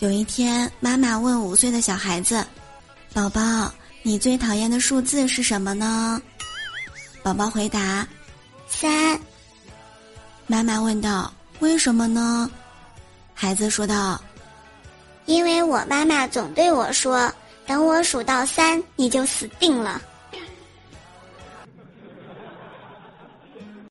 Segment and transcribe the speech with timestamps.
[0.00, 2.46] 有一天妈妈问五岁的小孩子
[3.12, 3.72] 宝宝
[4.04, 6.22] 你最讨厌的数字是什么呢？
[7.20, 8.06] 宝宝回答
[8.68, 9.18] 三。
[10.46, 12.48] 妈妈问道为什么呢？
[13.34, 14.22] 孩子说道
[15.26, 17.32] 因为我妈妈总对我说
[17.66, 20.00] 等我数到三你就死定了。